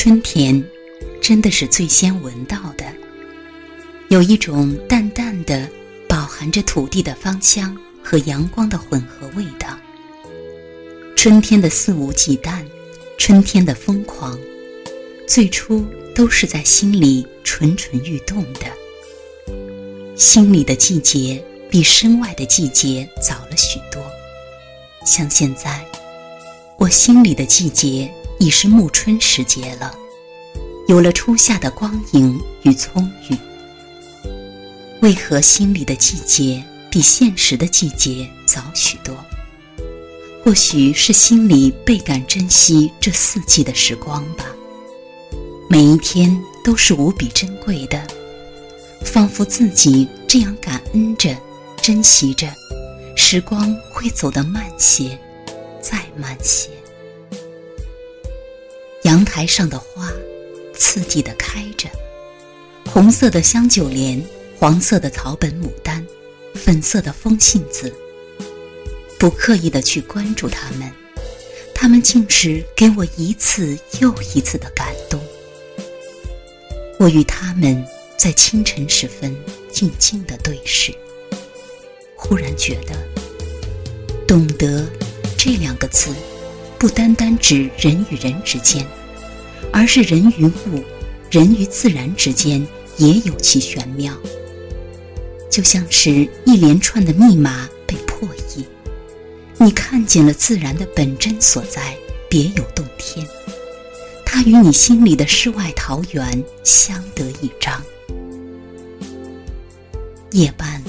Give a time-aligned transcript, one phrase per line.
[0.00, 0.64] 春天，
[1.20, 2.84] 真的是最先闻到的，
[4.10, 5.68] 有一种淡淡的、
[6.08, 9.76] 饱含着土地的芳香和阳光的混合味道。
[11.16, 12.64] 春天的肆无忌惮，
[13.18, 14.38] 春天的疯狂，
[15.26, 15.84] 最初
[16.14, 18.66] 都是在心里蠢蠢欲动的。
[20.14, 24.00] 心里的季节比身外的季节早了许多，
[25.04, 25.84] 像现在，
[26.76, 29.94] 我心里的季节已是暮春时节了，
[30.86, 33.36] 有了初夏的光影与葱郁。
[35.00, 39.14] 为何心里的季节比现实的季节早许多？
[40.44, 44.46] 或许是心里倍感珍惜这四季的时光吧。
[45.68, 48.02] 每一天都是无比珍贵的。
[49.04, 51.36] 仿佛自己这样感恩着、
[51.80, 52.48] 珍惜着，
[53.14, 55.16] 时光会走得慢些，
[55.80, 56.68] 再慢些。
[59.02, 60.10] 阳台上的花，
[60.74, 61.88] 次第的开着，
[62.90, 64.22] 红色的香九莲，
[64.58, 66.04] 黄色的草本牡丹，
[66.54, 67.92] 粉色的风信子。
[69.18, 70.90] 不刻意的去关注它们，
[71.74, 75.20] 它们竟是给我一次又一次的感动。
[76.98, 77.84] 我与它们。
[78.18, 79.32] 在清晨时分，
[79.70, 80.92] 静静的对视，
[82.16, 82.96] 忽然觉得，
[84.26, 84.84] 懂得
[85.36, 86.10] 这两个字，
[86.78, 88.86] 不单单指人与人之间，
[89.72, 90.84] 而是人与物、
[91.28, 92.64] 人与自然之间
[92.98, 94.16] 也有其玄妙。
[95.50, 98.64] 就像是一连串的密码被破译，
[99.58, 101.96] 你看见了自然的本真所在，
[102.28, 103.26] 别有洞天。
[104.24, 107.82] 它与你心里的世外桃源相得益彰。
[110.30, 110.80] 夜半，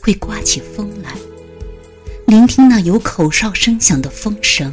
[0.00, 1.14] 会刮起风来，
[2.26, 4.72] 聆听那有口哨声响的风声，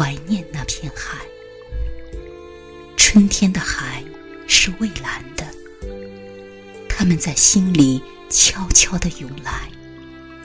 [0.00, 1.18] 怀念那片海。
[2.96, 4.02] 春天的海
[4.46, 5.46] 是蔚蓝的，
[6.88, 9.68] 它们在心里悄悄地涌来，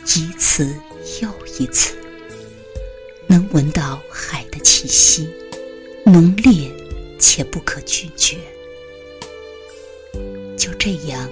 [0.07, 0.75] 一次
[1.21, 1.95] 又一次，
[3.27, 5.29] 能闻到海的气息，
[6.05, 6.69] 浓烈
[7.17, 8.37] 且不可拒绝。
[10.57, 11.29] 就这样。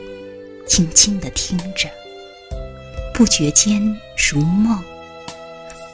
[0.66, 1.90] 静静地听着，
[3.14, 3.82] 不觉间
[4.32, 4.82] 如梦。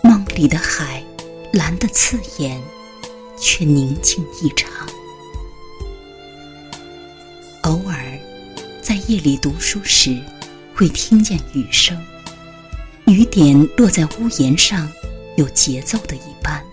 [0.04, 1.04] 梦里的海，
[1.52, 2.62] 蓝的刺眼，
[3.40, 4.70] 却宁静异常。
[7.64, 8.20] 偶尔，
[8.84, 10.22] 在夜里读书时，
[10.76, 12.00] 会听见雨声，
[13.08, 14.88] 雨点落在屋檐上，
[15.38, 16.64] 有节奏的一般，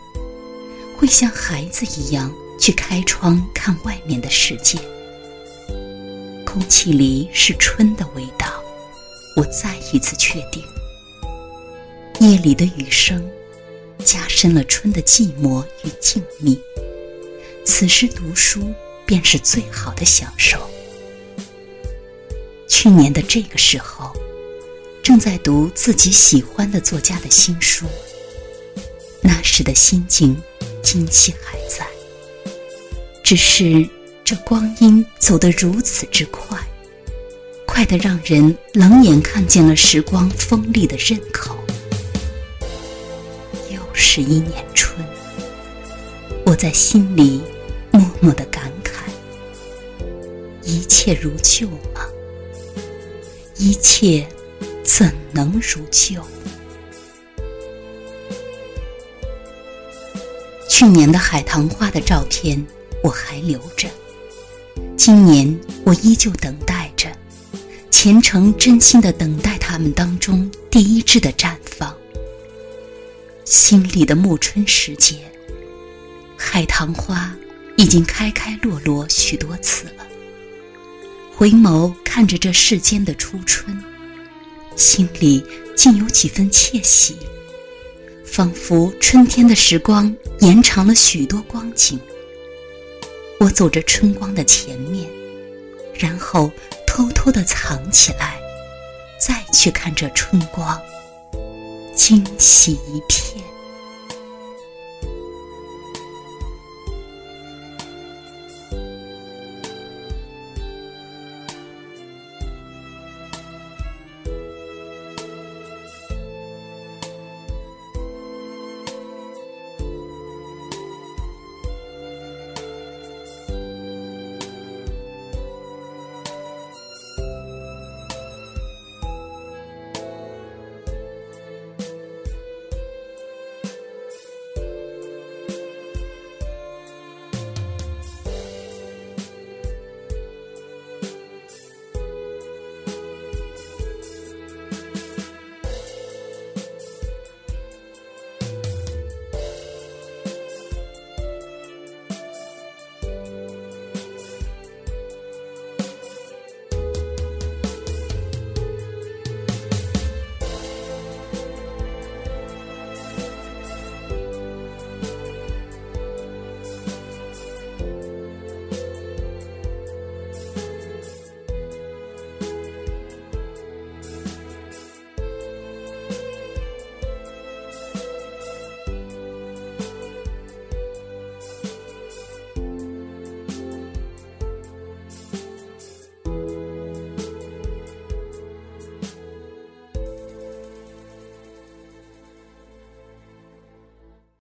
[0.98, 4.78] 会像孩子一样去开窗看外面的世界。
[6.44, 8.46] 空气里是春的味道，
[9.36, 10.62] 我再一次确定。
[12.20, 13.26] 夜里的雨声，
[14.06, 16.56] 加深了春的寂寞与静谧。
[17.64, 18.72] 此时读书
[19.04, 20.58] 便是最好的享受。
[22.68, 24.12] 去年的这个时候，
[25.02, 27.84] 正在读自己喜欢的作家的新书，
[29.20, 30.36] 那时的心境，
[30.82, 31.84] 今夕还在，
[33.24, 33.86] 只是。
[34.28, 36.58] 这光阴走得如此之快，
[37.64, 41.56] 快得让人冷眼看见了时光锋利的刃口。
[43.98, 44.94] 十一年春，
[46.44, 47.40] 我在心里
[47.90, 48.90] 默默的感慨：
[50.62, 52.06] 一切如旧吗？
[53.56, 54.26] 一切
[54.84, 56.22] 怎能如旧？
[60.68, 62.62] 去年的海棠花的照片
[63.02, 63.88] 我还留着。
[64.94, 67.08] 今年我依旧等待着，
[67.90, 71.56] 虔诚真心的等待他们当中第一枝的绽。
[73.46, 75.18] 心里的暮春时节，
[76.36, 77.32] 海棠花
[77.76, 80.04] 已经开开落落许多次了。
[81.32, 83.80] 回眸看着这世间的初春，
[84.74, 85.46] 心里
[85.76, 87.16] 竟有几分窃喜，
[88.24, 92.00] 仿佛春天的时光延长了许多光景。
[93.38, 95.08] 我走着春光的前面，
[95.94, 96.50] 然后
[96.84, 98.40] 偷偷的藏起来，
[99.24, 100.80] 再去看这春光，
[101.96, 103.45] 惊喜一片。